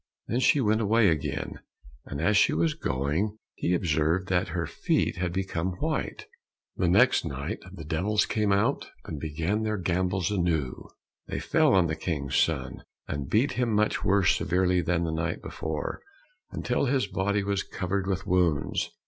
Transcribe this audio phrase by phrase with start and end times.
[0.27, 1.59] Then she went away again,
[2.07, 6.25] and as she was going, he observed that her feet had become white.
[6.75, 8.83] The next night the devils came and
[9.19, 10.89] began their gambols anew.
[11.27, 15.39] They fell on the King's son, and beat him much more severely than the night
[15.43, 16.01] before,
[16.49, 18.89] until his body was covered with wounds.